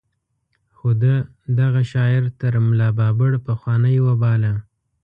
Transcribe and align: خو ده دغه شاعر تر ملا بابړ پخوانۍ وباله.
خو 0.77 0.89
ده 1.01 1.15
دغه 1.59 1.81
شاعر 1.91 2.23
تر 2.39 2.53
ملا 2.67 2.89
بابړ 2.97 3.31
پخوانۍ 3.47 3.97
وباله. 4.07 4.53